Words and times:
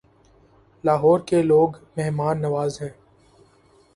لاہور 0.83 1.19
کے 1.27 1.41
لوگ 1.43 1.69
مہمان 1.97 2.41
نواز 2.41 2.81
ہیں 2.81 2.89